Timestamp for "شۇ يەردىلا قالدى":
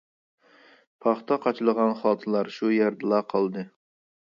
2.59-3.71